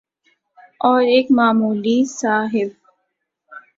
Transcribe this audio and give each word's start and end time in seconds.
اور 0.81 1.01
ایک 1.03 1.25
معمولی 1.31 1.97
سا 2.09 2.35
ہدف 2.53 2.79